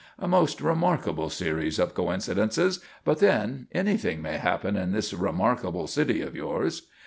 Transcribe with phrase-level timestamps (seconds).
[0.17, 6.21] A most remarkable series of coincidences; but then, anything may happen in this remarkable city
[6.21, 6.87] of yours."